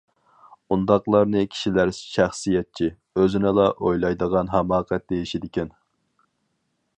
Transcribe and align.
ئۇنداقلارنى 0.75 1.43
كىشىلەر 1.55 1.91
شەخسىيەتچى، 1.97 2.87
ئۆزىنىلا 3.21 3.67
ئويلايدىغان 3.75 4.51
ھاماقەت 4.55 5.07
دېيىشىدىكەن. 5.13 5.71